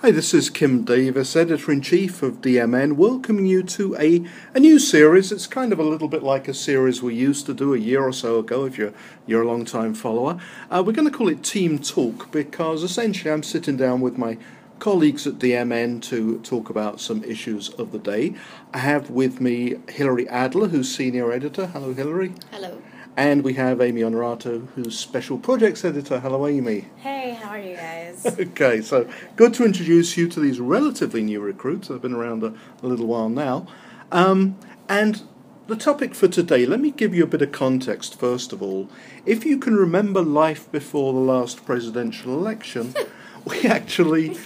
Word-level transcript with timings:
Hi, 0.00 0.10
this 0.10 0.34
is 0.34 0.50
Kim 0.50 0.84
Davis, 0.84 1.34
editor 1.34 1.72
in 1.72 1.80
chief 1.80 2.22
of 2.22 2.42
DMN, 2.42 2.96
welcoming 2.96 3.46
you 3.46 3.62
to 3.62 3.96
a, 3.96 4.22
a 4.52 4.60
new 4.60 4.78
series. 4.78 5.32
It's 5.32 5.46
kind 5.46 5.72
of 5.72 5.78
a 5.78 5.82
little 5.82 6.06
bit 6.06 6.22
like 6.22 6.48
a 6.48 6.52
series 6.52 7.02
we 7.02 7.14
used 7.14 7.46
to 7.46 7.54
do 7.54 7.72
a 7.72 7.78
year 7.78 8.02
or 8.02 8.12
so 8.12 8.38
ago, 8.38 8.66
if 8.66 8.76
you're, 8.76 8.92
you're 9.24 9.40
a 9.40 9.48
long 9.48 9.64
time 9.64 9.94
follower. 9.94 10.38
Uh, 10.70 10.82
we're 10.84 10.92
going 10.92 11.10
to 11.10 11.16
call 11.16 11.30
it 11.30 11.42
Team 11.42 11.78
Talk 11.78 12.30
because 12.30 12.82
essentially 12.82 13.32
I'm 13.32 13.42
sitting 13.42 13.78
down 13.78 14.02
with 14.02 14.18
my 14.18 14.36
colleagues 14.80 15.26
at 15.26 15.38
DMN 15.38 16.02
to 16.02 16.40
talk 16.40 16.68
about 16.68 17.00
some 17.00 17.24
issues 17.24 17.70
of 17.70 17.90
the 17.90 17.98
day. 17.98 18.34
I 18.74 18.78
have 18.80 19.08
with 19.08 19.40
me 19.40 19.76
Hilary 19.88 20.28
Adler, 20.28 20.68
who's 20.68 20.94
senior 20.94 21.32
editor. 21.32 21.68
Hello, 21.68 21.94
Hilary. 21.94 22.34
Hello. 22.50 22.82
And 23.18 23.42
we 23.42 23.54
have 23.54 23.80
Amy 23.80 24.02
Honorato, 24.02 24.68
who's 24.74 24.98
special 24.98 25.38
projects 25.38 25.86
editor. 25.86 26.20
Hello, 26.20 26.46
Amy. 26.46 26.84
Hey, 26.96 27.32
how 27.32 27.48
are 27.48 27.58
you 27.58 27.74
guys? 27.74 28.26
okay, 28.38 28.82
so 28.82 29.08
good 29.36 29.54
to 29.54 29.64
introduce 29.64 30.18
you 30.18 30.28
to 30.28 30.38
these 30.38 30.60
relatively 30.60 31.22
new 31.22 31.40
recruits. 31.40 31.90
I've 31.90 32.02
been 32.02 32.12
around 32.12 32.44
a, 32.44 32.52
a 32.82 32.86
little 32.86 33.06
while 33.06 33.30
now. 33.30 33.66
Um, 34.12 34.58
and 34.86 35.22
the 35.66 35.76
topic 35.76 36.14
for 36.14 36.28
today, 36.28 36.66
let 36.66 36.78
me 36.78 36.90
give 36.90 37.14
you 37.14 37.24
a 37.24 37.26
bit 37.26 37.40
of 37.40 37.52
context 37.52 38.20
first 38.20 38.52
of 38.52 38.60
all. 38.60 38.90
If 39.24 39.46
you 39.46 39.56
can 39.56 39.76
remember 39.76 40.20
life 40.20 40.70
before 40.70 41.14
the 41.14 41.18
last 41.18 41.64
presidential 41.64 42.34
election, 42.34 42.94
we 43.46 43.62
actually 43.62 44.36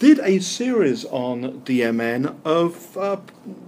did 0.00 0.18
a 0.18 0.38
series 0.40 1.06
on 1.06 1.62
DMN 1.62 2.36
of 2.44 2.94
uh, 2.98 3.16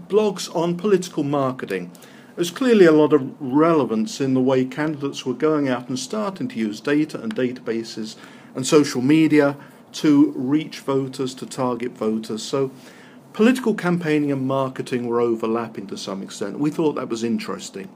blogs 0.09 0.55
on 0.55 0.77
political 0.77 1.25
marketing. 1.25 1.91
There's 2.37 2.51
clearly 2.51 2.87
a 2.87 2.93
lot 2.93 3.13
of 3.13 3.35
relevance 3.41 4.21
in 4.21 4.35
the 4.35 4.41
way 4.41 4.65
candidates 4.65 5.27
were 5.27 5.35
going 5.35 5.69
out 5.69 5.89
and 5.89 5.99
starting 5.99 6.49
to 6.49 6.59
use 6.59 6.81
data 6.81 7.21
and 7.21 7.35
databases 7.35 8.17
and 8.55 8.67
social 8.67 9.03
media 9.03 9.57
to 9.93 10.33
reach 10.37 10.81
voters, 10.81 11.35
to 11.35 11.47
target 11.47 11.93
voters. 11.93 12.43
So 12.43 12.71
political 13.33 13.75
campaigning 13.75 14.31
and 14.31 14.47
marketing 14.47 15.07
were 15.07 15.21
overlapping 15.21 15.87
to 15.89 15.97
some 15.97 16.23
extent. 16.23 16.59
We 16.59 16.71
thought 16.71 16.95
that 16.95 17.09
was 17.09 17.25
interesting. 17.25 17.89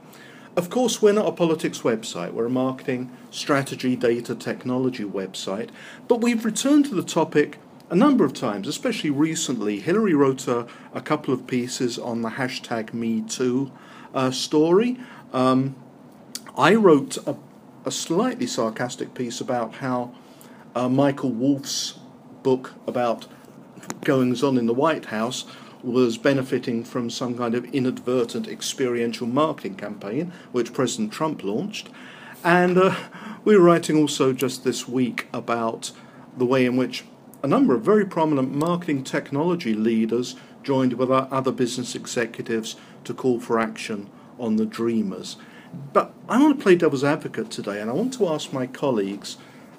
Of 0.57 0.71
course, 0.71 1.03
we're 1.03 1.13
not 1.13 1.27
a 1.27 1.33
politics 1.33 1.81
website, 1.81 2.33
we're 2.33 2.47
a 2.47 2.51
marketing, 2.51 3.11
strategy, 3.31 3.97
data, 3.97 4.37
technology 4.37 5.03
website, 5.03 5.71
but 6.07 6.21
we've 6.21 6.45
returned 6.45 6.87
to 6.87 6.95
the 6.95 7.03
topic 7.03 7.59
a 7.91 7.97
number 7.97 8.25
of 8.25 8.33
times, 8.33 8.69
especially 8.69 9.11
recently. 9.11 9.81
Hillary 9.81 10.15
wrote 10.15 10.47
a, 10.47 10.67
a 10.93 11.01
couple 11.01 11.35
of 11.35 11.49
pieces 11.49 11.99
on 11.99 12.23
the 12.23 12.31
hashtag 12.31 12.91
MeToo 12.91 13.73
uh, 14.15 14.31
story. 14.31 14.97
Um, 15.33 15.75
I 16.57 16.75
wrote 16.75 17.17
a, 17.27 17.37
a, 17.85 17.91
slightly 17.91 18.47
sarcastic 18.47 19.13
piece 19.13 19.41
about 19.41 19.75
how 19.77 20.15
uh, 20.75 20.89
Michael 20.89 21.31
Wolff's 21.31 21.99
book 22.45 22.75
about 22.87 23.27
goings 24.03 24.43
on 24.43 24.57
in 24.57 24.67
the 24.67 24.75
White 24.75 25.07
House 25.07 25.45
was 25.83 26.17
benefiting 26.17 26.85
from 26.85 27.11
some 27.11 27.37
kind 27.37 27.55
of 27.55 27.65
inadvertent 27.75 28.49
experiential 28.49 29.27
marketing 29.27 29.75
campaign 29.75 30.33
which 30.53 30.73
President 30.73 31.13
Trump 31.13 31.43
launched. 31.43 31.91
And 32.43 32.79
uh, 32.79 32.95
we 33.45 33.57
were 33.57 33.63
writing 33.63 33.97
also 33.97 34.33
just 34.33 34.65
this 34.65 34.89
week 34.89 35.27
about 35.33 35.91
the 36.37 36.47
way 36.47 36.65
in 36.65 36.77
which 36.77 37.05
a 37.43 37.47
number 37.47 37.75
of 37.75 37.83
very 37.83 38.07
prominent 38.07 38.55
marketing 38.55 39.05
technology 39.05 39.75
leaders 39.75 40.37
joined 40.65 40.95
with 40.95 41.11
other 41.11 41.53
business 41.53 41.95
executives 41.95 42.77
to 43.05 43.15
call 43.15 43.39
for 43.39 43.61
action 43.61 44.11
on 44.39 44.57
the 44.57 44.67
Dreamers. 44.67 45.37
But 45.93 46.13
I 46.29 46.41
want 46.41 46.59
to 46.59 46.63
play 46.63 46.77
devil's 46.77 47.05
advocate 47.05 47.51
today, 47.51 47.81
and 47.81 47.91
I 47.91 47.95
want 47.95 48.15
to 48.15 48.29
ask 48.29 48.53
my 48.53 48.67
colleagues 48.67 49.37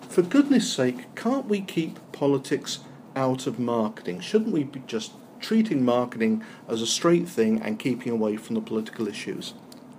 for 0.10 0.22
goodness 0.22 0.72
sake, 0.72 1.14
can't 1.16 1.48
we 1.48 1.62
keep 1.62 2.00
politics 2.12 2.80
out 3.16 3.48
of 3.48 3.60
marketing? 3.60 4.20
Shouldn't 4.20 4.54
we 4.54 4.64
be 4.64 4.84
just 4.88 5.14
treating 5.40 5.84
marketing 5.84 6.44
as 6.68 6.82
a 6.82 6.88
straight 6.88 7.28
thing 7.28 7.62
and 7.62 7.80
keeping 7.80 8.12
away 8.12 8.38
from 8.38 8.56
the 8.56 8.62
political 8.62 9.08
issues? 9.08 9.54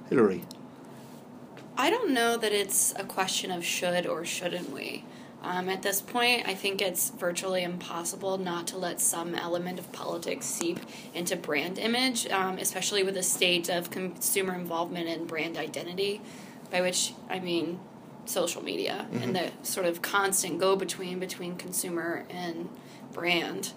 Hillary. 0.08 0.44
I 1.76 1.90
don't 1.90 2.12
know 2.12 2.36
that 2.38 2.52
it's 2.52 2.94
a 2.96 3.04
question 3.04 3.50
of 3.50 3.64
should 3.64 4.06
or 4.06 4.24
shouldn't 4.24 4.70
we. 4.72 5.04
Um, 5.42 5.68
at 5.68 5.82
this 5.82 6.00
point, 6.00 6.48
I 6.48 6.54
think 6.54 6.82
it's 6.82 7.10
virtually 7.10 7.62
impossible 7.62 8.36
not 8.38 8.66
to 8.68 8.78
let 8.78 9.00
some 9.00 9.34
element 9.34 9.78
of 9.78 9.92
politics 9.92 10.46
seep 10.46 10.80
into 11.14 11.36
brand 11.36 11.78
image, 11.78 12.26
um, 12.30 12.58
especially 12.58 13.04
with 13.04 13.14
the 13.14 13.22
state 13.22 13.68
of 13.68 13.90
consumer 13.90 14.54
involvement 14.54 15.08
and 15.08 15.26
brand 15.26 15.56
identity, 15.56 16.20
by 16.70 16.80
which 16.80 17.12
I 17.28 17.38
mean 17.38 17.78
social 18.24 18.62
media 18.62 19.06
mm-hmm. 19.08 19.22
and 19.22 19.36
the 19.36 19.50
sort 19.62 19.86
of 19.86 20.02
constant 20.02 20.58
go 20.58 20.74
between 20.74 21.18
between 21.18 21.56
consumer 21.56 22.24
and 22.28 22.68
brand. 23.12 23.72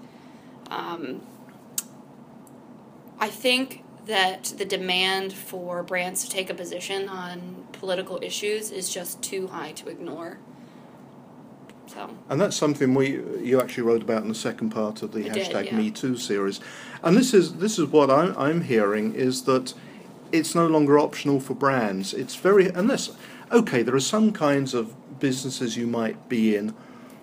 Um, 0.71 1.21
I 3.19 3.29
think 3.29 3.83
that 4.05 4.45
the 4.57 4.65
demand 4.65 5.33
for 5.33 5.83
brands 5.83 6.23
to 6.23 6.31
take 6.31 6.49
a 6.49 6.53
position 6.53 7.07
on 7.09 7.67
political 7.73 8.17
issues 8.23 8.71
is 8.71 8.91
just 8.91 9.21
too 9.21 9.47
high 9.47 9.71
to 9.73 9.89
ignore. 9.89 10.39
So. 11.93 12.09
And 12.29 12.39
that's 12.39 12.55
something 12.55 12.93
we 12.93 13.21
you 13.41 13.59
actually 13.59 13.83
wrote 13.83 14.03
about 14.03 14.21
in 14.21 14.29
the 14.29 14.35
second 14.35 14.69
part 14.69 15.01
of 15.01 15.11
the 15.11 15.25
I 15.25 15.33
hashtag 15.33 15.63
did, 15.63 15.71
yeah. 15.71 15.77
Me 15.77 15.91
Too 15.91 16.17
series, 16.17 16.59
and 17.03 17.17
this 17.17 17.33
is 17.33 17.55
this 17.55 17.79
is 17.79 17.87
what 17.87 18.09
I'm 18.11 18.37
I'm 18.37 18.61
hearing 18.61 19.15
is 19.15 19.43
that 19.43 19.73
it's 20.31 20.53
no 20.53 20.67
longer 20.67 20.99
optional 20.99 21.39
for 21.39 21.55
brands. 21.55 22.13
It's 22.13 22.35
very 22.35 22.67
unless 22.67 23.11
okay, 23.51 23.81
there 23.81 23.95
are 23.95 23.99
some 23.99 24.31
kinds 24.31 24.73
of 24.73 24.95
businesses 25.19 25.75
you 25.75 25.87
might 25.87 26.29
be 26.29 26.55
in 26.55 26.75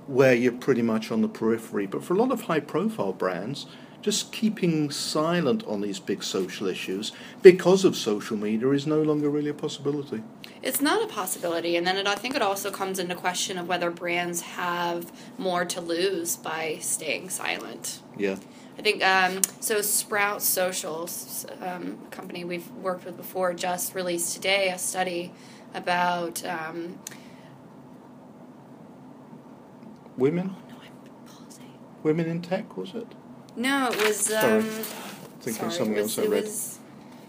where 0.07 0.35
you're 0.35 0.53
pretty 0.53 0.83
much 0.83 1.11
on 1.11 1.23
the 1.23 1.29
periphery, 1.29 1.87
but 1.87 2.03
for 2.03 2.15
a 2.15 2.17
lot 2.17 2.31
of 2.31 2.43
high 2.43 2.61
profile 2.61 3.13
brands, 3.13 3.67
just 4.03 4.33
keeping 4.33 4.91
silent 4.91 5.65
on 5.67 5.81
these 5.81 5.99
big 5.99 6.23
social 6.23 6.67
issues 6.67 7.13
because 7.43 7.85
of 7.85 7.97
social 7.97 8.37
media 8.37 8.71
is 8.71 8.87
no 8.87 9.03
longer 9.03 9.29
really 9.29 9.51
a 9.51 9.55
possibility. 9.55 10.23
It's 10.63 10.81
not 10.81 11.03
a 11.03 11.07
possibility, 11.07 11.77
and 11.77 11.87
then 11.87 11.97
it, 11.97 12.07
I 12.07 12.15
think 12.15 12.35
it 12.35 12.43
also 12.43 12.71
comes 12.71 12.99
into 12.99 13.15
question 13.15 13.59
of 13.59 13.69
whether 13.69 13.91
brands 13.91 14.41
have 14.43 15.13
more 15.39 15.65
to 15.65 15.81
lose 15.81 16.37
by 16.37 16.79
staying 16.81 17.31
silent. 17.31 18.01
Yeah. 18.17 18.37
I 18.79 18.83
think 18.83 19.03
um, 19.03 19.41
so. 19.61 19.81
Sprout 19.81 20.43
Social, 20.43 21.09
um, 21.63 21.99
a 22.07 22.11
company 22.11 22.45
we've 22.45 22.71
worked 22.73 23.07
with 23.07 23.17
before, 23.17 23.55
just 23.55 23.95
released 23.95 24.35
today 24.35 24.69
a 24.69 24.79
study 24.79 25.33
about 25.73 26.45
um, 26.45 26.99
women. 30.17 30.55
Oh, 30.55 30.69
no, 30.69 30.77
women 32.03 32.27
in 32.27 32.43
tech 32.43 32.77
was 32.77 32.95
it? 32.95 33.07
No, 33.57 33.89
it 33.91 34.05
was. 34.07 34.17
sorry, 34.27 34.59
um, 34.59 34.65
thinking 35.41 35.53
sorry, 35.55 35.73
something 35.73 35.97
it 35.97 36.03
was, 36.03 36.19
else 36.19 36.27
I 36.27 36.31
read. 36.31 36.45
was- 36.45 36.79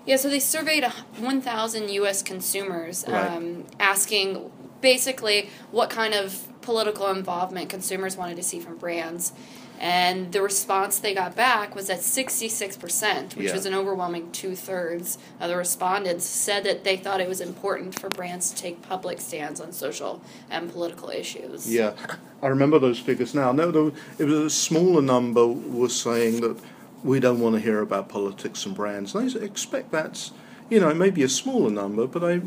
yeah, 0.05 0.15
so 0.15 0.29
they 0.29 0.39
surveyed 0.39 0.85
1,000 0.85 1.89
U.S. 1.89 2.21
consumers, 2.23 3.03
Right. 3.07 3.29
um, 3.29 3.65
asking 3.79 4.49
basically 4.79 5.49
what 5.71 5.89
kind 5.89 6.13
of 6.13 6.47
political 6.61 7.07
involvement 7.07 7.69
consumers 7.69 8.15
wanted 8.15 8.38
to 8.38 8.43
see 8.43 8.59
from 8.61 8.77
brands. 8.77 9.33
And 9.79 10.31
the 10.31 10.41
response 10.41 10.97
they 10.97 11.13
got 11.13 11.35
back 11.35 11.75
was 11.75 11.88
that 11.88 11.99
66%, 11.99 13.35
which 13.35 13.47
Yeah. 13.47 13.53
was 13.53 13.65
an 13.65 13.73
overwhelming 13.73 14.31
two 14.31 14.55
thirds 14.55 15.17
of 15.39 15.49
the 15.49 15.55
respondents, 15.55 16.25
said 16.25 16.63
that 16.63 16.83
they 16.83 16.97
thought 16.97 17.21
it 17.21 17.27
was 17.29 17.41
important 17.41 17.99
for 17.99 18.09
brands 18.09 18.49
to 18.51 18.55
take 18.55 18.81
public 18.81 19.21
stands 19.21 19.61
on 19.61 19.71
social 19.71 20.21
and 20.49 20.71
political 20.71 21.09
issues. 21.09 21.71
Yeah, 21.71 21.93
I 22.41 22.47
remember 22.47 22.79
those 22.79 22.99
figures 22.99 23.35
now. 23.35 23.51
No, 23.51 23.69
there, 23.71 23.91
it 24.17 24.25
was 24.25 24.39
a 24.39 24.49
smaller 24.49 25.01
number 25.01 25.45
was 25.45 25.95
saying 25.95 26.41
that 26.41 26.57
we 27.03 27.19
don't 27.19 27.39
want 27.39 27.55
to 27.55 27.61
hear 27.61 27.81
about 27.81 28.09
politics 28.09 28.65
and 28.65 28.73
brands. 28.75 29.13
And 29.13 29.31
I 29.31 29.44
expect 29.45 29.91
that's, 29.91 30.31
you 30.69 30.79
know, 30.79 30.89
it 30.89 30.97
may 30.97 31.09
be 31.09 31.23
a 31.23 31.29
smaller 31.29 31.69
number, 31.69 32.07
but 32.07 32.23
I 32.23 32.41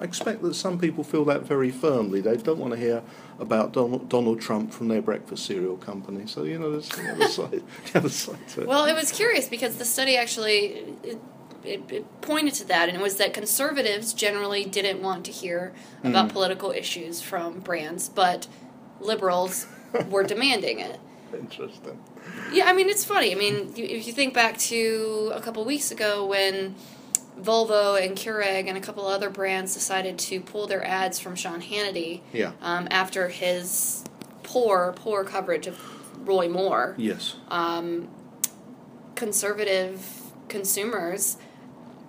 expect 0.00 0.42
that 0.42 0.54
some 0.54 0.78
people 0.78 1.02
feel 1.02 1.24
that 1.24 1.42
very 1.42 1.70
firmly. 1.70 2.20
They 2.20 2.36
don't 2.36 2.58
want 2.58 2.74
to 2.74 2.78
hear 2.78 3.02
about 3.38 3.72
Donald, 3.72 4.08
Donald 4.08 4.40
Trump 4.40 4.72
from 4.72 4.88
their 4.88 5.02
breakfast 5.02 5.46
cereal 5.46 5.76
company. 5.76 6.26
So, 6.26 6.44
you 6.44 6.58
know, 6.58 6.70
there's 6.72 6.88
the 6.88 7.10
other 7.10 7.28
side, 7.28 7.62
the 7.92 7.98
other 7.98 8.08
side 8.08 8.48
to 8.48 8.62
it. 8.62 8.68
Well, 8.68 8.84
it 8.84 8.94
was 8.94 9.10
curious 9.10 9.48
because 9.48 9.76
the 9.76 9.84
study 9.84 10.16
actually 10.16 10.66
it, 11.02 11.18
it, 11.64 11.92
it 11.92 12.20
pointed 12.20 12.54
to 12.54 12.64
that, 12.68 12.88
and 12.88 12.96
it 12.96 13.02
was 13.02 13.16
that 13.16 13.34
conservatives 13.34 14.12
generally 14.12 14.64
didn't 14.64 15.02
want 15.02 15.24
to 15.26 15.32
hear 15.32 15.72
hmm. 16.02 16.08
about 16.08 16.28
political 16.28 16.70
issues 16.70 17.20
from 17.20 17.60
brands, 17.60 18.08
but 18.08 18.46
liberals 19.00 19.66
were 20.08 20.22
demanding 20.34 20.78
it. 20.78 21.00
Interesting. 21.34 21.98
Yeah, 22.52 22.66
I 22.66 22.72
mean 22.72 22.88
it's 22.88 23.04
funny. 23.04 23.32
I 23.32 23.34
mean, 23.34 23.72
if 23.76 24.06
you 24.06 24.12
think 24.12 24.32
back 24.32 24.56
to 24.58 25.32
a 25.34 25.40
couple 25.40 25.64
weeks 25.64 25.90
ago 25.90 26.24
when 26.24 26.76
Volvo 27.40 28.02
and 28.02 28.16
Keurig 28.16 28.66
and 28.66 28.76
a 28.78 28.80
couple 28.80 29.06
other 29.06 29.28
brands 29.30 29.74
decided 29.74 30.18
to 30.18 30.40
pull 30.40 30.66
their 30.66 30.84
ads 30.86 31.18
from 31.18 31.34
Sean 31.36 31.60
Hannity 31.60 32.20
Yeah. 32.32 32.52
um, 32.62 32.88
after 32.90 33.28
his 33.28 34.04
poor, 34.42 34.94
poor 34.96 35.22
coverage 35.24 35.66
of 35.66 35.78
Roy 36.26 36.48
Moore 36.48 36.94
Yes. 36.96 37.36
um, 37.48 38.08
conservative 39.14 40.00
consumers 40.48 41.36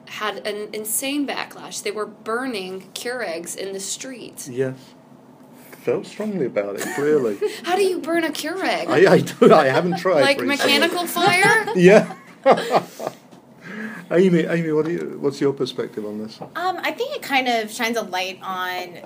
had 0.08 0.48
an 0.48 0.70
insane 0.74 1.28
backlash. 1.28 1.84
They 1.84 1.92
were 1.92 2.06
burning 2.06 2.90
Keurigs 2.94 3.56
in 3.56 3.74
the 3.74 3.80
street. 3.80 4.48
Yes. 4.50 4.76
felt 5.84 6.06
strongly 6.06 6.46
about 6.46 6.76
it. 6.76 6.82
Clearly, 6.96 7.38
How 7.64 7.76
do 7.76 7.84
you 7.84 8.00
burn 8.00 8.24
a 8.24 8.30
Keurig? 8.30 8.88
I, 8.88 9.14
I 9.14 9.20
do. 9.20 9.54
I 9.54 9.66
haven't 9.68 9.98
tried. 10.00 10.22
like 10.22 10.40
mechanical 10.42 11.06
fire? 11.06 11.68
Yeah. 11.76 12.16
Amy, 14.12 14.40
Amy, 14.46 14.72
what 14.72 14.88
you, 14.88 15.18
what's 15.20 15.42
your 15.42 15.54
perspective 15.54 16.06
on 16.06 16.20
this? 16.20 16.40
Um, 16.42 16.52
I 16.56 16.92
think 16.92 17.16
it 17.16 17.22
kind 17.22 17.48
of 17.48 17.72
shines 17.72 17.98
a 17.98 18.04
light 18.04 18.40
on 18.42 19.00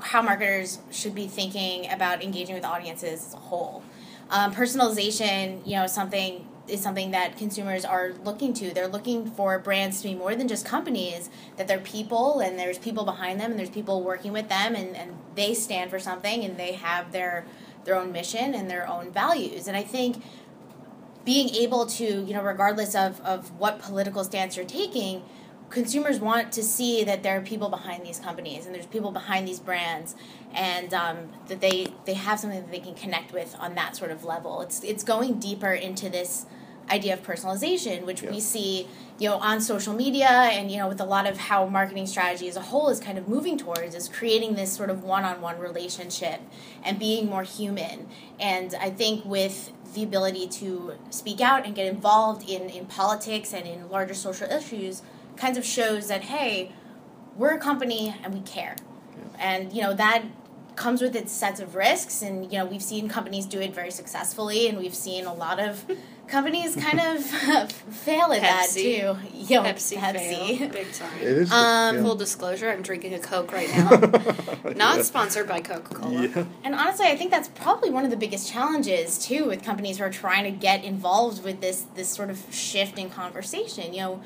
how 0.00 0.22
marketers 0.22 0.78
should 0.90 1.14
be 1.14 1.26
thinking 1.26 1.90
about 1.90 2.22
engaging 2.22 2.54
with 2.54 2.64
audiences 2.64 3.26
as 3.26 3.34
a 3.34 3.38
whole. 3.38 3.82
Um, 4.30 4.52
personalization, 4.52 5.66
you 5.66 5.76
know, 5.76 5.86
something 5.86 6.46
is 6.68 6.82
something 6.82 7.12
that 7.12 7.36
consumers 7.36 7.84
are 7.84 8.12
looking 8.24 8.52
to. 8.54 8.74
They're 8.74 8.88
looking 8.88 9.30
for 9.30 9.58
brands 9.58 10.02
to 10.02 10.08
be 10.08 10.14
more 10.14 10.34
than 10.34 10.48
just 10.48 10.66
companies, 10.66 11.30
that 11.56 11.68
they're 11.68 11.78
people 11.78 12.40
and 12.40 12.58
there's 12.58 12.78
people 12.78 13.04
behind 13.04 13.40
them 13.40 13.52
and 13.52 13.60
there's 13.60 13.70
people 13.70 14.02
working 14.02 14.32
with 14.32 14.48
them 14.48 14.74
and, 14.74 14.96
and 14.96 15.16
they 15.36 15.54
stand 15.54 15.90
for 15.90 16.00
something 16.00 16.44
and 16.44 16.56
they 16.56 16.72
have 16.72 17.12
their 17.12 17.46
their 17.84 17.94
own 17.94 18.10
mission 18.10 18.52
and 18.52 18.68
their 18.68 18.88
own 18.88 19.12
values. 19.12 19.68
And 19.68 19.76
I 19.76 19.82
think 19.82 20.24
being 21.26 21.50
able 21.50 21.84
to, 21.84 22.04
you 22.04 22.32
know, 22.32 22.42
regardless 22.42 22.94
of, 22.94 23.20
of 23.20 23.50
what 23.58 23.80
political 23.80 24.24
stance 24.24 24.56
you're 24.56 24.64
taking, 24.64 25.22
consumers 25.68 26.20
want 26.20 26.52
to 26.52 26.62
see 26.62 27.02
that 27.02 27.24
there 27.24 27.36
are 27.36 27.42
people 27.42 27.68
behind 27.68 28.06
these 28.06 28.20
companies 28.20 28.64
and 28.64 28.74
there's 28.74 28.86
people 28.86 29.10
behind 29.10 29.46
these 29.46 29.58
brands 29.58 30.14
and 30.54 30.94
um, 30.94 31.28
that 31.48 31.60
they, 31.60 31.88
they 32.04 32.14
have 32.14 32.38
something 32.38 32.60
that 32.60 32.70
they 32.70 32.78
can 32.78 32.94
connect 32.94 33.32
with 33.32 33.56
on 33.58 33.74
that 33.74 33.96
sort 33.96 34.12
of 34.12 34.24
level. 34.24 34.60
It's, 34.62 34.82
it's 34.84 35.02
going 35.02 35.40
deeper 35.40 35.72
into 35.72 36.08
this 36.08 36.46
idea 36.90 37.14
of 37.14 37.22
personalization, 37.22 38.04
which 38.04 38.22
Yeah. 38.22 38.30
we 38.30 38.40
see, 38.40 38.86
you 39.18 39.28
know, 39.28 39.36
on 39.36 39.60
social 39.60 39.94
media 39.94 40.28
and, 40.28 40.70
you 40.70 40.78
know, 40.78 40.88
with 40.88 41.00
a 41.00 41.04
lot 41.04 41.26
of 41.26 41.36
how 41.36 41.66
marketing 41.66 42.06
strategy 42.06 42.48
as 42.48 42.56
a 42.56 42.60
whole 42.60 42.88
is 42.88 43.00
kind 43.00 43.18
of 43.18 43.28
moving 43.28 43.56
towards 43.58 43.94
is 43.94 44.08
creating 44.08 44.54
this 44.54 44.72
sort 44.72 44.90
of 44.90 45.02
one-on-one 45.02 45.58
relationship 45.58 46.40
and 46.84 46.98
being 46.98 47.26
more 47.28 47.42
human. 47.42 48.06
And 48.38 48.74
I 48.80 48.90
think 48.90 49.24
with 49.24 49.72
the 49.94 50.02
ability 50.02 50.46
to 50.48 50.94
speak 51.10 51.40
out 51.40 51.64
and 51.64 51.74
get 51.74 51.86
involved 51.86 52.48
in, 52.48 52.68
in 52.68 52.86
politics 52.86 53.52
and 53.54 53.66
in 53.66 53.88
larger 53.88 54.14
social 54.14 54.50
issues 54.50 55.02
kinds 55.36 55.56
of 55.58 55.64
shows 55.64 56.08
that, 56.08 56.22
hey, 56.22 56.72
we're 57.36 57.54
a 57.54 57.58
company 57.58 58.14
and 58.22 58.32
we 58.34 58.40
care. 58.40 58.76
And, 59.38 59.72
you 59.72 59.82
know, 59.82 59.92
that 59.94 60.24
comes 60.76 61.00
with 61.00 61.16
its 61.16 61.32
sets 61.32 61.58
of 61.58 61.74
risks 61.74 62.20
and 62.22 62.52
you 62.52 62.58
know 62.58 62.66
we've 62.66 62.82
seen 62.82 63.08
companies 63.08 63.46
do 63.46 63.58
it 63.58 63.74
very 63.74 63.90
successfully 63.90 64.68
and 64.68 64.76
we've 64.78 64.94
seen 64.94 65.24
a 65.24 65.32
lot 65.32 65.58
of 65.58 65.84
companies 66.28 66.74
kind 66.76 67.00
of 67.00 67.24
fail 67.72 68.32
at 68.32 68.40
that 68.42 68.66
Pepsi. 68.68 68.74
too 68.82 69.16
you 69.34 69.56
know, 69.56 69.62
Pepsi, 69.62 70.00
fail, 70.00 70.68
big 70.70 70.92
time. 70.92 71.18
It 71.20 71.26
is. 71.28 71.52
Um, 71.52 71.96
yeah. 71.96 72.02
Full 72.02 72.16
disclosure, 72.16 72.70
I'm 72.70 72.82
drinking 72.82 73.14
a 73.14 73.18
Coke 73.18 73.52
right 73.52 73.68
now. 73.76 73.90
Not 74.74 74.96
Yeah. 74.96 75.02
sponsored 75.02 75.46
by 75.48 75.60
Coca 75.60 75.94
Cola. 75.94 76.26
Yeah. 76.26 76.44
And 76.64 76.74
honestly, 76.74 77.06
I 77.06 77.16
think 77.16 77.30
that's 77.30 77.48
probably 77.48 77.90
one 77.90 78.04
of 78.04 78.10
the 78.10 78.16
biggest 78.16 78.50
challenges 78.50 79.18
too 79.18 79.46
with 79.46 79.62
companies 79.62 79.98
who 79.98 80.04
are 80.04 80.10
trying 80.10 80.44
to 80.44 80.50
get 80.50 80.84
involved 80.84 81.44
with 81.44 81.60
this 81.60 81.84
this 81.94 82.08
sort 82.08 82.30
of 82.30 82.42
shift 82.50 82.98
in 82.98 83.08
conversation. 83.10 83.94
You 83.94 84.00
know, 84.00 84.22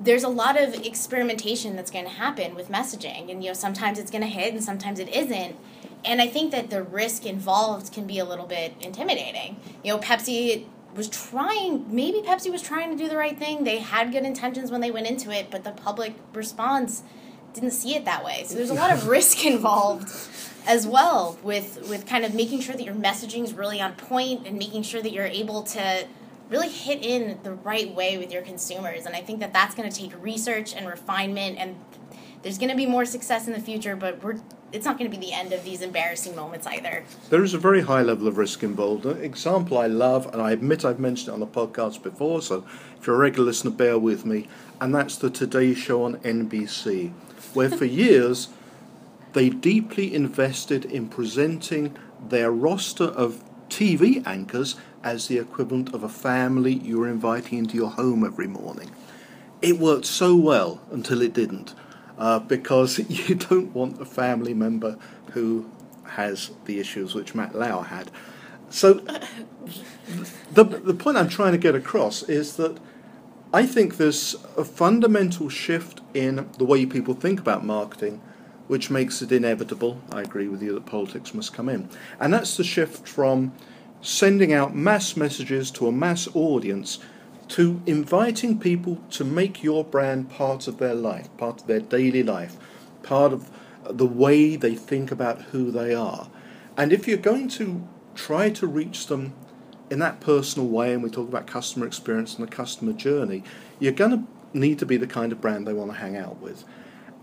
there's 0.00 0.24
a 0.24 0.28
lot 0.28 0.60
of 0.60 0.74
experimentation 0.74 1.76
that's 1.76 1.90
going 1.90 2.04
to 2.04 2.10
happen 2.10 2.54
with 2.54 2.68
messaging, 2.68 3.30
and 3.30 3.42
you 3.42 3.50
know 3.50 3.54
sometimes 3.54 3.98
it's 3.98 4.10
going 4.10 4.22
to 4.22 4.28
hit 4.28 4.52
and 4.52 4.62
sometimes 4.62 4.98
it 4.98 5.08
isn't. 5.08 5.56
And 6.04 6.20
I 6.20 6.26
think 6.26 6.50
that 6.50 6.68
the 6.70 6.82
risk 6.82 7.24
involved 7.24 7.92
can 7.92 8.06
be 8.08 8.18
a 8.18 8.24
little 8.24 8.46
bit 8.46 8.74
intimidating. 8.80 9.60
You 9.84 9.92
know, 9.92 9.98
Pepsi 10.00 10.66
was 10.94 11.08
trying 11.08 11.94
maybe 11.94 12.20
Pepsi 12.20 12.50
was 12.50 12.62
trying 12.62 12.90
to 12.90 13.02
do 13.02 13.08
the 13.08 13.16
right 13.16 13.38
thing. 13.38 13.64
They 13.64 13.78
had 13.78 14.12
good 14.12 14.24
intentions 14.24 14.70
when 14.70 14.80
they 14.80 14.90
went 14.90 15.06
into 15.06 15.30
it, 15.30 15.50
but 15.50 15.64
the 15.64 15.72
public 15.72 16.14
response 16.32 17.02
didn't 17.54 17.72
see 17.72 17.94
it 17.94 18.04
that 18.04 18.24
way. 18.24 18.44
So 18.46 18.54
there's 18.54 18.70
a 18.70 18.74
lot 18.74 18.92
of 18.92 19.06
risk 19.08 19.44
involved 19.44 20.10
as 20.66 20.86
well 20.86 21.38
with 21.42 21.88
with 21.88 22.06
kind 22.06 22.24
of 22.24 22.34
making 22.34 22.60
sure 22.60 22.74
that 22.74 22.84
your 22.84 22.94
messaging 22.94 23.44
is 23.44 23.54
really 23.54 23.80
on 23.80 23.94
point 23.94 24.46
and 24.46 24.58
making 24.58 24.82
sure 24.82 25.02
that 25.02 25.12
you're 25.12 25.26
able 25.26 25.62
to 25.62 26.06
really 26.50 26.68
hit 26.68 27.04
in 27.04 27.38
the 27.42 27.52
right 27.52 27.94
way 27.94 28.18
with 28.18 28.30
your 28.30 28.42
consumers. 28.42 29.06
And 29.06 29.16
I 29.16 29.22
think 29.22 29.40
that 29.40 29.52
that's 29.52 29.74
going 29.74 29.90
to 29.90 29.96
take 29.96 30.12
research 30.22 30.74
and 30.74 30.86
refinement 30.86 31.56
and 31.58 31.76
there's 32.42 32.58
going 32.58 32.70
to 32.70 32.76
be 32.76 32.86
more 32.86 33.04
success 33.04 33.46
in 33.46 33.52
the 33.52 33.60
future, 33.60 33.96
but 33.96 34.22
we're 34.22 34.38
it's 34.72 34.86
not 34.86 34.98
going 34.98 35.10
to 35.10 35.14
be 35.14 35.24
the 35.24 35.32
end 35.34 35.52
of 35.52 35.62
these 35.64 35.82
embarrassing 35.82 36.34
moments 36.34 36.66
either. 36.66 37.04
There 37.28 37.44
is 37.44 37.52
a 37.52 37.58
very 37.58 37.82
high 37.82 38.00
level 38.00 38.26
of 38.26 38.38
risk 38.38 38.62
involved. 38.62 39.04
An 39.04 39.22
example 39.22 39.76
I 39.76 39.86
love, 39.86 40.32
and 40.32 40.40
I 40.40 40.52
admit 40.52 40.84
I've 40.84 40.98
mentioned 40.98 41.28
it 41.28 41.32
on 41.32 41.40
the 41.40 41.46
podcast 41.46 42.02
before, 42.02 42.40
so 42.40 42.64
if 42.98 43.06
you're 43.06 43.16
a 43.16 43.18
regular 43.18 43.46
listener, 43.46 43.70
bear 43.70 43.98
with 43.98 44.24
me, 44.24 44.48
and 44.80 44.94
that's 44.94 45.16
the 45.16 45.28
Today 45.28 45.74
Show 45.74 46.04
on 46.04 46.16
NBC, 46.18 47.12
where 47.52 47.68
for 47.68 47.84
years 48.02 48.48
they 49.34 49.50
deeply 49.50 50.14
invested 50.14 50.86
in 50.86 51.08
presenting 51.08 51.94
their 52.28 52.50
roster 52.50 53.04
of 53.04 53.44
TV 53.68 54.26
anchors 54.26 54.76
as 55.02 55.28
the 55.28 55.38
equivalent 55.38 55.92
of 55.94 56.02
a 56.02 56.08
family 56.08 56.74
you 56.74 56.98
were 56.98 57.08
inviting 57.08 57.58
into 57.58 57.76
your 57.76 57.90
home 57.90 58.24
every 58.24 58.46
morning. 58.46 58.90
It 59.60 59.78
worked 59.78 60.06
so 60.06 60.34
well 60.36 60.80
until 60.90 61.22
it 61.22 61.32
didn't, 61.32 61.74
uh, 62.22 62.38
because 62.38 62.98
you 63.10 63.34
don't 63.34 63.74
want 63.74 64.00
a 64.00 64.04
family 64.04 64.54
member 64.54 64.96
who 65.32 65.68
has 66.04 66.52
the 66.66 66.78
issues 66.78 67.14
which 67.14 67.34
Matt 67.34 67.54
Lauer 67.54 67.82
had. 67.82 68.10
So, 68.70 68.94
the, 70.52 70.64
the 70.64 70.94
point 70.94 71.16
I'm 71.16 71.28
trying 71.28 71.52
to 71.52 71.58
get 71.58 71.74
across 71.74 72.22
is 72.22 72.56
that 72.56 72.78
I 73.52 73.66
think 73.66 73.96
there's 73.96 74.36
a 74.56 74.64
fundamental 74.64 75.48
shift 75.48 76.00
in 76.14 76.48
the 76.58 76.64
way 76.64 76.86
people 76.86 77.14
think 77.14 77.40
about 77.40 77.66
marketing, 77.66 78.22
which 78.68 78.88
makes 78.88 79.20
it 79.20 79.32
inevitable. 79.32 80.00
I 80.10 80.22
agree 80.22 80.48
with 80.48 80.62
you 80.62 80.74
that 80.74 80.86
politics 80.86 81.34
must 81.34 81.52
come 81.52 81.68
in. 81.68 81.88
And 82.20 82.32
that's 82.32 82.56
the 82.56 82.64
shift 82.64 83.08
from 83.08 83.52
sending 84.00 84.52
out 84.52 84.74
mass 84.74 85.16
messages 85.16 85.70
to 85.72 85.88
a 85.88 85.92
mass 85.92 86.28
audience 86.34 86.98
to 87.52 87.82
inviting 87.84 88.58
people 88.58 88.98
to 89.10 89.24
make 89.24 89.62
your 89.62 89.84
brand 89.84 90.30
part 90.30 90.66
of 90.66 90.78
their 90.78 90.94
life, 90.94 91.28
part 91.36 91.60
of 91.60 91.66
their 91.66 91.80
daily 91.80 92.22
life, 92.22 92.56
part 93.02 93.30
of 93.30 93.50
the 93.84 94.06
way 94.06 94.56
they 94.56 94.74
think 94.74 95.12
about 95.12 95.42
who 95.42 95.70
they 95.70 95.94
are. 95.94 96.30
And 96.78 96.94
if 96.94 97.06
you're 97.06 97.18
going 97.18 97.48
to 97.48 97.86
try 98.14 98.48
to 98.48 98.66
reach 98.66 99.06
them 99.08 99.34
in 99.90 99.98
that 99.98 100.18
personal 100.20 100.66
way, 100.66 100.94
and 100.94 101.02
we 101.02 101.10
talk 101.10 101.28
about 101.28 101.46
customer 101.46 101.86
experience 101.86 102.38
and 102.38 102.48
the 102.48 102.50
customer 102.50 102.94
journey, 102.94 103.44
you're 103.78 103.92
going 103.92 104.12
to 104.12 104.58
need 104.58 104.78
to 104.78 104.86
be 104.86 104.96
the 104.96 105.06
kind 105.06 105.30
of 105.30 105.42
brand 105.42 105.66
they 105.66 105.74
want 105.74 105.90
to 105.90 105.98
hang 105.98 106.16
out 106.16 106.40
with. 106.40 106.64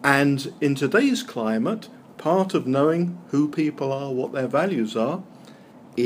And 0.04 0.54
in 0.62 0.76
today's 0.76 1.24
climate, 1.24 1.90
part 2.20 2.54
of 2.54 2.68
knowing 2.68 3.20
who 3.30 3.50
people 3.50 3.92
are, 3.92 4.14
what 4.14 4.32
their 4.34 4.48
values 4.48 4.96
are, 4.96 5.24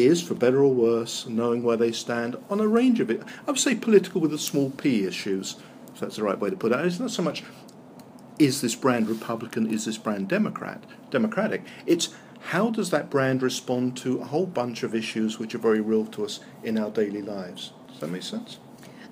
is, 0.01 0.21
for 0.21 0.33
better 0.33 0.63
or 0.63 0.73
worse, 0.73 1.27
knowing 1.27 1.63
where 1.63 1.77
they 1.77 1.91
stand 1.91 2.35
on 2.49 2.59
a 2.59 2.67
range 2.67 2.99
of 2.99 3.09
it. 3.09 3.21
I 3.47 3.51
would 3.51 3.59
say 3.59 3.75
political 3.75 4.21
with 4.21 4.33
a 4.33 4.37
small 4.37 4.71
p 4.71 5.05
issues, 5.05 5.57
if 5.93 5.99
that's 5.99 6.15
the 6.15 6.23
right 6.23 6.39
way 6.39 6.49
to 6.49 6.55
put 6.55 6.71
it. 6.71 6.85
It's 6.85 6.99
not 6.99 7.11
so 7.11 7.23
much 7.23 7.43
is 8.39 8.61
this 8.61 8.75
brand 8.75 9.07
Republican, 9.07 9.71
is 9.71 9.85
this 9.85 9.97
brand 9.97 10.27
Democrat, 10.27 10.83
Democratic. 11.11 11.63
It's 11.85 12.09
how 12.47 12.69
does 12.69 12.89
that 12.89 13.09
brand 13.09 13.41
respond 13.41 13.95
to 13.97 14.19
a 14.19 14.25
whole 14.25 14.45
bunch 14.45 14.83
of 14.83 14.93
issues 14.93 15.39
which 15.39 15.55
are 15.55 15.59
very 15.59 15.79
real 15.79 16.05
to 16.07 16.25
us 16.25 16.39
in 16.63 16.77
our 16.77 16.89
daily 16.89 17.21
lives. 17.21 17.71
Does 17.87 17.99
that 17.99 18.09
make 18.09 18.23
sense? 18.23 18.57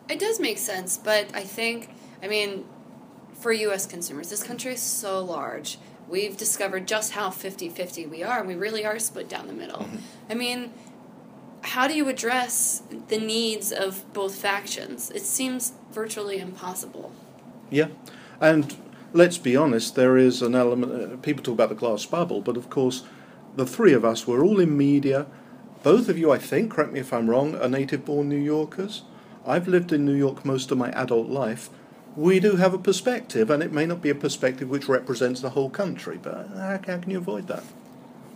It 0.10 0.20
does 0.20 0.40
make 0.40 0.58
sense, 0.58 0.98
but 0.98 1.34
I 1.34 1.44
think, 1.44 1.90
I 2.22 2.28
mean, 2.28 2.66
for 3.34 3.54
U.S. 3.54 3.86
consumers, 3.86 4.30
this 4.30 4.44
country 4.44 4.74
is 4.74 4.82
so 4.82 5.24
large. 5.24 5.78
We've 6.12 6.36
discovered 6.36 6.90
just 6.90 7.14
how 7.14 7.30
50 7.30 7.70
50 7.70 8.06
we 8.06 8.22
are, 8.22 8.40
and 8.40 8.48
we 8.48 8.56
really 8.56 8.86
are 8.86 9.00
split 9.00 9.30
down 9.30 9.48
the 9.48 9.54
middle. 9.54 9.88
I 10.30 10.34
mean, 10.34 10.74
how 11.62 11.88
do 11.88 11.96
you 11.96 12.10
address 12.10 12.84
the 13.08 13.18
needs 13.18 13.72
of 13.72 14.04
both 14.12 14.36
factions? 14.36 15.10
It 15.10 15.22
seems 15.22 15.72
virtually 15.94 16.38
impossible. 16.40 17.14
Yeah, 17.70 17.88
and 18.42 18.76
let's 19.14 19.38
be 19.38 19.56
honest, 19.56 19.96
there 19.96 20.18
is 20.18 20.42
an 20.42 20.54
element. 20.54 21.14
Uh, 21.14 21.16
people 21.16 21.46
talk 21.46 21.54
about 21.54 21.70
the 21.70 21.76
glass 21.76 22.06
bubble, 22.06 22.42
but 22.42 22.58
of 22.58 22.70
course, 22.70 23.04
the 23.56 23.66
three 23.66 23.94
of 23.94 24.04
us 24.04 24.28
we're 24.28 24.44
all 24.44 24.60
in 24.60 24.78
media. 24.78 25.28
Both 25.82 26.10
of 26.10 26.18
you, 26.18 26.30
I 26.30 26.40
think, 26.40 26.74
correct 26.74 26.92
me 26.92 27.00
if 27.00 27.14
I'm 27.14 27.30
wrong, 27.30 27.56
are 27.56 27.70
native-born 27.70 28.28
New 28.28 28.36
Yorkers. 28.36 29.04
I've 29.48 29.68
lived 29.68 29.94
in 29.94 30.06
New 30.06 30.14
York 30.14 30.44
most 30.44 30.72
of 30.72 30.78
my 30.78 30.92
adult 30.92 31.30
life. 31.30 31.70
We 32.16 32.42
do 32.42 32.58
have 32.58 32.74
a 32.74 32.78
perspective, 32.78 33.50
and 33.50 33.64
it 33.64 33.72
may 33.72 33.86
not 33.86 34.02
be 34.02 34.10
a 34.10 34.16
perspective 34.16 34.70
which 34.70 34.90
represents 34.90 35.40
the 35.40 35.52
whole 35.52 35.70
country, 35.70 36.20
but 36.22 36.50
how, 36.50 36.80
how 36.86 36.98
can 36.98 37.10
you 37.10 37.20
avoid 37.20 37.48
that? 37.48 37.64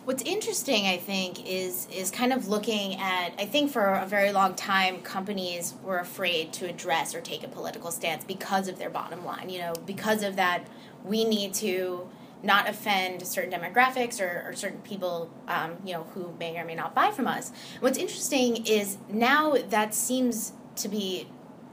What's 0.05 0.23
interesting, 0.23 0.85
I 0.85 0.97
think, 0.97 1.45
is 1.45 1.87
is 1.91 2.11
kind 2.11 2.31
of 2.31 2.47
looking 2.47 2.95
at. 2.99 3.33
I 3.39 3.45
think 3.45 3.71
for 3.71 3.85
a 3.85 4.05
very 4.05 4.31
long 4.31 4.53
time, 4.53 5.01
companies 5.01 5.73
were 5.83 5.97
afraid 5.97 6.53
to 6.53 6.69
address 6.69 7.15
or 7.15 7.21
take 7.21 7.43
a 7.43 7.47
political 7.47 7.89
stance 7.91 8.23
because 8.23 8.67
of 8.67 8.77
their 8.77 8.91
bottom 8.91 9.25
line. 9.25 9.49
You 9.49 9.59
know, 9.59 9.73
because 9.85 10.21
of 10.21 10.35
that, 10.35 10.67
we 11.03 11.25
need 11.25 11.55
to 11.55 12.07
not 12.43 12.69
offend 12.69 13.25
certain 13.25 13.51
demographics 13.51 14.21
or, 14.21 14.47
or 14.47 14.53
certain 14.53 14.81
people, 14.81 15.31
um, 15.47 15.77
you 15.83 15.93
know, 15.93 16.03
who 16.13 16.35
may 16.39 16.55
or 16.57 16.65
may 16.65 16.75
not 16.75 16.93
buy 16.93 17.09
from 17.09 17.27
us. 17.27 17.51
What's 17.79 17.97
interesting 17.97 18.65
is 18.67 18.97
now 19.09 19.55
that 19.69 19.95
seems 19.95 20.53
to 20.75 20.87
be 20.87 21.27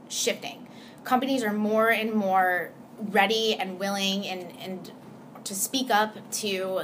shifting. 0.09 0.67
Companies 1.03 1.43
are 1.43 1.53
more 1.53 1.89
and 1.89 2.13
more 2.13 2.71
ready 2.97 3.55
and 3.55 3.79
willing 3.79 4.25
and, 4.25 4.53
and 4.59 4.91
to 5.43 5.55
speak 5.55 5.89
up 5.89 6.31
to 6.31 6.81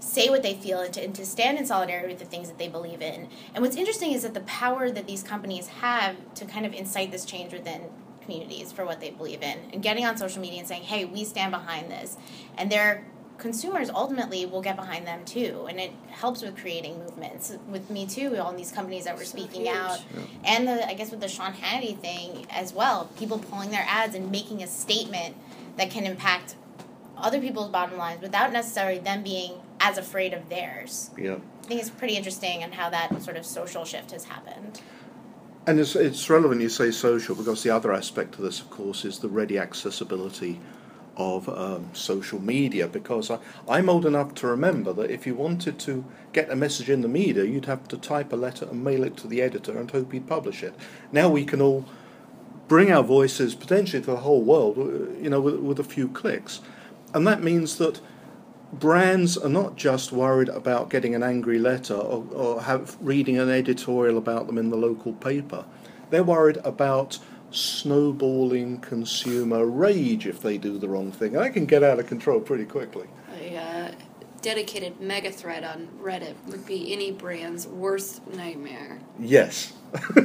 say 0.00 0.30
what 0.30 0.42
they 0.42 0.54
feel 0.54 0.80
and 0.80 0.94
to, 0.94 1.04
and 1.04 1.14
to 1.14 1.26
stand 1.26 1.58
in 1.58 1.66
solidarity 1.66 2.08
with 2.08 2.18
the 2.18 2.24
things 2.24 2.48
that 2.48 2.58
they 2.58 2.68
believe 2.68 3.02
in. 3.02 3.28
And 3.54 3.62
what's 3.62 3.76
interesting 3.76 4.12
is 4.12 4.22
that 4.22 4.34
the 4.34 4.40
power 4.40 4.90
that 4.90 5.06
these 5.06 5.22
companies 5.22 5.68
have 5.68 6.16
to 6.34 6.46
kind 6.46 6.64
of 6.64 6.72
incite 6.72 7.10
this 7.10 7.24
change 7.24 7.52
within 7.52 7.82
communities 8.22 8.72
for 8.72 8.84
what 8.84 9.00
they 9.00 9.10
believe 9.10 9.42
in 9.42 9.58
and 9.72 9.82
getting 9.82 10.04
on 10.06 10.16
social 10.16 10.40
media 10.40 10.58
and 10.58 10.68
saying, 10.68 10.82
hey, 10.82 11.04
we 11.04 11.24
stand 11.24 11.52
behind 11.52 11.90
this. 11.90 12.16
And 12.56 12.70
their 12.70 13.04
consumers 13.40 13.90
ultimately 13.90 14.46
will 14.46 14.62
get 14.62 14.76
behind 14.76 15.06
them 15.06 15.24
too. 15.24 15.66
And 15.68 15.80
it 15.80 15.90
helps 16.10 16.42
with 16.42 16.56
creating 16.56 16.98
movements. 16.98 17.56
With 17.68 17.90
Me 17.90 18.06
Too, 18.06 18.36
all 18.36 18.52
these 18.52 18.70
companies 18.70 19.04
that 19.06 19.16
were 19.16 19.24
So 19.24 19.36
speaking 19.38 19.62
huge. 19.62 19.74
out. 19.74 20.00
And 20.44 20.68
the, 20.68 20.86
I 20.86 20.94
guess 20.94 21.10
with 21.10 21.20
the 21.20 21.28
Sean 21.28 21.54
Hannity 21.54 21.98
thing 21.98 22.46
as 22.50 22.72
well, 22.72 23.10
people 23.18 23.38
pulling 23.38 23.70
their 23.70 23.84
ads 23.88 24.14
and 24.14 24.30
making 24.30 24.62
a 24.62 24.66
statement 24.66 25.34
that 25.76 25.90
can 25.90 26.04
impact 26.04 26.54
other 27.16 27.40
people's 27.40 27.70
bottom 27.70 27.98
lines 27.98 28.22
without 28.22 28.52
necessarily 28.52 28.98
them 28.98 29.22
being 29.22 29.54
as 29.80 29.98
afraid 29.98 30.32
of 30.32 30.48
theirs. 30.48 31.10
Yeah. 31.18 31.36
I 31.64 31.66
think 31.66 31.80
it's 31.80 31.90
pretty 31.90 32.16
interesting 32.16 32.62
and 32.62 32.74
how 32.74 32.90
that 32.90 33.22
sort 33.22 33.36
of 33.36 33.46
social 33.46 33.84
shift 33.84 34.12
has 34.12 34.24
happened. 34.24 34.80
And 35.66 35.78
it's, 35.78 35.94
it's 35.94 36.28
relevant 36.28 36.60
you 36.60 36.68
say 36.68 36.90
social 36.90 37.34
because 37.34 37.62
the 37.62 37.70
other 37.70 37.92
aspect 37.92 38.36
of 38.36 38.42
this, 38.42 38.60
of 38.60 38.70
course, 38.70 39.04
is 39.04 39.18
the 39.18 39.28
ready 39.28 39.58
accessibility 39.58 40.58
of 41.20 41.48
um, 41.48 41.90
social 41.92 42.40
media. 42.40 42.88
Because 42.88 43.30
I, 43.30 43.38
I'm 43.68 43.88
old 43.88 44.06
enough 44.06 44.34
to 44.36 44.46
remember 44.46 44.92
that 44.94 45.10
if 45.10 45.26
you 45.26 45.34
wanted 45.34 45.78
to 45.80 46.04
get 46.32 46.50
a 46.50 46.56
message 46.56 46.88
in 46.90 47.02
the 47.02 47.08
media, 47.08 47.44
you'd 47.44 47.66
have 47.66 47.86
to 47.88 47.96
type 47.96 48.32
a 48.32 48.36
letter 48.36 48.66
and 48.70 48.82
mail 48.82 49.04
it 49.04 49.16
to 49.18 49.26
the 49.28 49.42
editor 49.42 49.78
and 49.78 49.90
hope 49.90 50.12
he'd 50.12 50.26
publish 50.26 50.62
it. 50.62 50.74
Now 51.12 51.28
we 51.28 51.44
can 51.44 51.60
all 51.60 51.84
bring 52.68 52.92
our 52.92 53.02
voices 53.02 53.54
potentially 53.54 54.02
to 54.02 54.10
the 54.12 54.16
whole 54.18 54.42
world, 54.42 54.78
uh, 54.78 55.20
you 55.20 55.28
know, 55.28 55.40
with, 55.40 55.56
with 55.56 55.80
a 55.80 55.84
few 55.84 56.08
clicks. 56.08 56.60
And 57.12 57.26
that 57.26 57.42
means 57.42 57.78
that 57.78 58.00
brands 58.72 59.36
are 59.36 59.48
not 59.48 59.76
just 59.76 60.12
worried 60.12 60.48
about 60.48 60.90
getting 60.90 61.14
an 61.14 61.22
angry 61.22 61.58
letter 61.58 61.94
or, 61.94 62.24
or 62.32 62.62
have, 62.62 62.96
reading 63.00 63.38
an 63.38 63.50
editorial 63.50 64.16
about 64.16 64.46
them 64.46 64.56
in 64.56 64.70
the 64.70 64.76
local 64.76 65.12
paper. 65.14 65.64
They're 66.10 66.24
worried 66.24 66.58
about 66.64 67.18
snowballing 67.50 68.78
consumer 68.78 69.66
rage 69.66 70.26
if 70.26 70.40
they 70.40 70.58
do 70.58 70.78
the 70.78 70.88
wrong 70.88 71.10
thing. 71.10 71.34
And 71.34 71.44
that 71.44 71.52
can 71.52 71.66
get 71.66 71.82
out 71.82 71.98
of 71.98 72.06
control 72.06 72.40
pretty 72.40 72.64
quickly. 72.64 73.08
A 73.40 73.56
uh, 73.56 73.92
dedicated 74.42 75.00
mega 75.00 75.30
thread 75.30 75.64
on 75.64 75.88
Reddit 76.00 76.34
would 76.46 76.66
be 76.66 76.92
any 76.92 77.12
brand's 77.12 77.66
worst 77.66 78.26
nightmare. 78.28 79.00
Yes. 79.18 79.72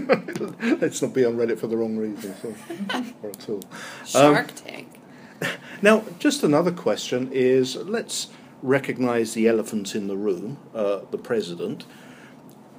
Let's 0.61 1.01
not 1.01 1.13
be 1.13 1.25
on 1.25 1.35
Reddit 1.35 1.59
for 1.59 1.67
the 1.67 1.77
wrong 1.77 1.97
reasons 1.97 2.35
or, 2.43 2.55
or 3.23 3.29
at 3.29 3.49
all. 3.49 3.61
Shark 4.05 4.53
Tank. 4.55 4.99
Now, 5.81 6.05
just 6.17 6.43
another 6.43 6.71
question 6.71 7.29
is 7.33 7.75
let's 7.75 8.29
recognize 8.63 9.33
the 9.33 9.47
elephant 9.47 9.93
in 9.93 10.07
the 10.07 10.15
room, 10.15 10.57
uh, 10.73 11.01
the 11.11 11.17
president. 11.17 11.85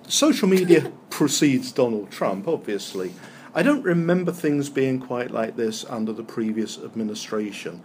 Social 0.09 0.49
media 0.49 0.91
precedes 1.11 1.71
Donald 1.71 2.11
Trump, 2.11 2.49
obviously. 2.49 3.13
I 3.57 3.63
don't 3.63 3.83
remember 3.83 4.33
things 4.33 4.69
being 4.69 5.01
quite 5.01 5.31
like 5.31 5.57
this 5.57 5.83
under 5.87 6.13
the 6.13 6.23
previous 6.23 6.77
administration. 6.77 7.83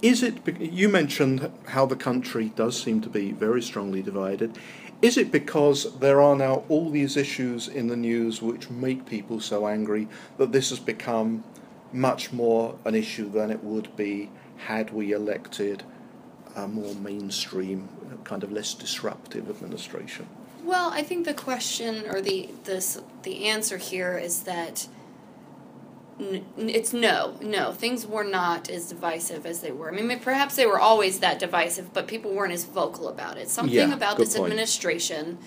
Is 0.00 0.22
it, 0.22 0.38
you 0.58 0.88
mentioned 0.88 1.52
how 1.66 1.84
the 1.84 1.94
country 1.94 2.52
does 2.56 2.82
seem 2.82 3.02
to 3.02 3.10
be 3.10 3.30
very 3.32 3.60
strongly 3.60 4.00
divided. 4.00 4.56
Is 5.02 5.18
it 5.18 5.30
because 5.30 5.98
there 5.98 6.22
are 6.22 6.34
now 6.34 6.64
all 6.70 6.88
these 6.88 7.18
issues 7.18 7.68
in 7.68 7.88
the 7.88 7.98
news 7.98 8.40
which 8.40 8.70
make 8.70 9.04
people 9.04 9.40
so 9.40 9.66
angry 9.66 10.08
that 10.38 10.52
this 10.52 10.70
has 10.70 10.78
become 10.78 11.44
much 11.92 12.32
more 12.32 12.78
an 12.86 12.94
issue 12.94 13.30
than 13.30 13.50
it 13.50 13.62
would 13.62 13.94
be 13.96 14.30
had 14.56 14.90
we 14.90 15.12
elected 15.12 15.82
a 16.56 16.66
more 16.66 16.94
mainstream, 16.94 17.90
kind 18.24 18.42
of 18.42 18.50
less 18.50 18.72
disruptive 18.72 19.50
administration? 19.50 20.26
Well, 20.64 20.90
I 20.90 21.02
think 21.02 21.26
the 21.26 21.34
question 21.34 22.06
or 22.08 22.22
the 22.22 22.48
this 22.64 23.02
the 23.22 23.46
answer 23.46 23.76
here 23.76 24.16
is 24.16 24.44
that 24.44 24.88
n- 26.20 26.44
it's 26.56 26.92
no, 26.92 27.36
no. 27.40 27.72
Things 27.72 28.06
were 28.06 28.24
not 28.24 28.68
as 28.70 28.88
divisive 28.90 29.46
as 29.46 29.60
they 29.60 29.72
were. 29.72 29.92
I 29.92 30.00
mean, 30.00 30.20
perhaps 30.20 30.56
they 30.56 30.66
were 30.66 30.78
always 30.80 31.20
that 31.20 31.38
divisive, 31.38 31.92
but 31.92 32.06
people 32.06 32.32
weren't 32.32 32.52
as 32.52 32.64
vocal 32.64 33.08
about 33.08 33.38
it. 33.38 33.48
Something 33.48 33.74
Yeah, 33.90 33.94
about 33.94 34.16
this 34.18 34.36
point. 34.36 34.50
administration, 34.52 35.38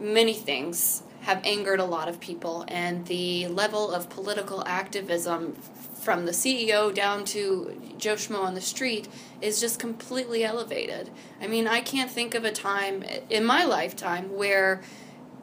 many 0.00 0.34
things 0.34 1.02
have 1.22 1.40
angered 1.44 1.80
a 1.80 1.84
lot 1.84 2.08
of 2.08 2.20
people, 2.20 2.64
and 2.68 3.06
the 3.06 3.48
level 3.48 3.90
of 3.92 4.08
political 4.08 4.62
activism 4.66 5.54
from 6.00 6.24
the 6.26 6.32
CEO 6.32 6.94
down 6.94 7.24
to 7.24 7.92
Joe 7.98 8.14
Schmo 8.14 8.40
on 8.42 8.54
the 8.54 8.60
street 8.60 9.08
is 9.42 9.60
just 9.60 9.78
completely 9.78 10.44
elevated. 10.44 11.10
I 11.42 11.48
mean, 11.48 11.66
I 11.66 11.80
can't 11.80 12.10
think 12.10 12.34
of 12.34 12.44
a 12.44 12.52
time 12.52 13.02
in 13.28 13.44
my 13.44 13.64
lifetime 13.64 14.34
where, 14.34 14.80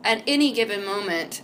at 0.04 0.24
any 0.26 0.52
given 0.54 0.84
moment, 0.86 1.42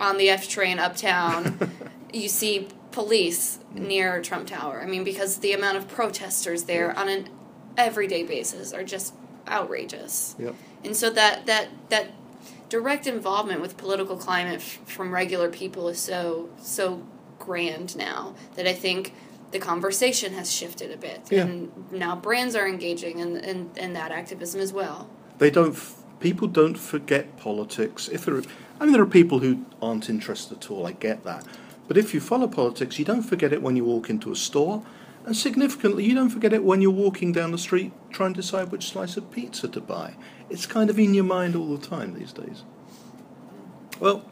on 0.00 0.18
the 0.18 0.28
F 0.30 0.48
train 0.48 0.78
uptown, 0.78 1.70
you 2.12 2.28
see 2.28 2.68
police 2.92 3.58
near 3.74 4.22
Trump 4.22 4.48
Tower. 4.48 4.80
I 4.82 4.86
mean, 4.86 5.04
because 5.04 5.38
the 5.38 5.52
amount 5.52 5.76
of 5.76 5.88
protesters 5.88 6.64
there 6.64 6.96
on 6.98 7.08
an 7.08 7.28
everyday 7.76 8.22
basis 8.22 8.72
are 8.72 8.82
just 8.84 9.14
outrageous. 9.48 10.34
Yep. 10.38 10.54
And 10.84 10.96
so 10.96 11.10
that 11.10 11.46
that 11.46 11.68
that 11.90 12.12
direct 12.68 13.06
involvement 13.06 13.60
with 13.60 13.76
political 13.76 14.16
climate 14.16 14.56
f- 14.56 14.78
from 14.86 15.12
regular 15.12 15.50
people 15.50 15.88
is 15.88 15.98
so 15.98 16.48
so 16.60 17.02
grand 17.38 17.96
now 17.96 18.34
that 18.54 18.66
I 18.66 18.72
think 18.72 19.12
the 19.52 19.58
conversation 19.58 20.32
has 20.32 20.52
shifted 20.52 20.90
a 20.90 20.96
bit, 20.96 21.20
Yeah. 21.30 21.42
and 21.42 21.92
now 21.92 22.16
brands 22.16 22.56
are 22.56 22.66
engaging 22.66 23.18
in, 23.20 23.36
in 23.36 23.70
in 23.76 23.92
that 23.92 24.10
activism 24.10 24.60
as 24.60 24.72
well. 24.72 25.08
They 25.38 25.50
don't. 25.50 25.76
People 26.20 26.48
don't 26.48 26.78
forget 26.78 27.36
politics. 27.36 28.08
If 28.08 28.24
there, 28.24 28.36
are, 28.36 28.42
I 28.80 28.84
mean, 28.84 28.92
there 28.92 29.02
are 29.02 29.06
people 29.06 29.40
who 29.40 29.66
aren't 29.82 30.08
interested 30.08 30.58
at 30.58 30.70
all. 30.70 30.86
I 30.86 30.92
get 30.92 31.24
that, 31.24 31.44
but 31.88 31.96
if 31.96 32.14
you 32.14 32.20
follow 32.20 32.48
politics, 32.48 32.98
you 32.98 33.04
don't 33.04 33.22
forget 33.22 33.52
it 33.52 33.62
when 33.62 33.76
you 33.76 33.84
walk 33.84 34.08
into 34.08 34.32
a 34.32 34.36
store, 34.36 34.82
and 35.24 35.36
significantly, 35.36 36.04
you 36.04 36.14
don't 36.14 36.30
forget 36.30 36.52
it 36.52 36.64
when 36.64 36.80
you're 36.80 36.90
walking 36.90 37.32
down 37.32 37.50
the 37.50 37.58
street 37.58 37.92
trying 38.10 38.32
to 38.34 38.40
decide 38.40 38.70
which 38.70 38.88
slice 38.88 39.16
of 39.16 39.30
pizza 39.30 39.68
to 39.68 39.80
buy. 39.80 40.14
It's 40.48 40.66
kind 40.66 40.88
of 40.88 40.98
in 40.98 41.14
your 41.14 41.24
mind 41.24 41.56
all 41.56 41.76
the 41.76 41.86
time 41.86 42.14
these 42.14 42.32
days. 42.32 42.62
Well, 43.98 44.24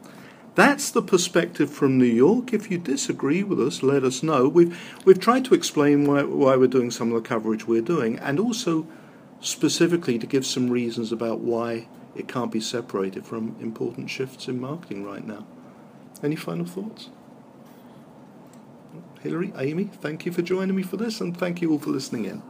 that's 0.55 0.89
the 0.91 1.01
perspective 1.01 1.69
from 1.69 1.97
New 1.97 2.05
York. 2.05 2.53
If 2.53 2.71
you 2.71 2.77
disagree 2.77 3.43
with 3.43 3.59
us, 3.59 3.83
let 3.83 4.05
us 4.05 4.23
know. 4.23 4.47
We've 4.47 4.79
we've 5.03 5.19
tried 5.19 5.43
to 5.45 5.53
explain 5.53 6.05
why 6.05 6.23
why 6.23 6.55
we're 6.55 6.67
doing 6.67 6.91
some 6.91 7.11
of 7.11 7.21
the 7.21 7.27
coverage 7.27 7.67
we're 7.67 7.81
doing, 7.81 8.17
and 8.19 8.39
also 8.39 8.87
specifically 9.45 10.17
to 10.17 10.25
give 10.25 10.45
some 10.45 10.69
reasons 10.69 11.11
about 11.11 11.39
why 11.39 11.87
it 12.15 12.27
can't 12.27 12.51
be 12.51 12.59
separated 12.59 13.25
from 13.25 13.55
important 13.61 14.09
shifts 14.09 14.47
in 14.47 14.59
marketing 14.59 15.05
right 15.05 15.25
now. 15.25 15.45
Any 16.23 16.35
final 16.35 16.65
thoughts? 16.65 17.09
Hilary, 19.21 19.53
Amy, 19.57 19.85
thank 19.85 20.25
you 20.25 20.31
for 20.31 20.41
joining 20.41 20.75
me 20.75 20.83
for 20.83 20.97
this, 20.97 21.21
and 21.21 21.35
thank 21.35 21.61
you 21.61 21.71
all 21.71 21.79
for 21.79 21.89
listening 21.89 22.25
in. 22.25 22.41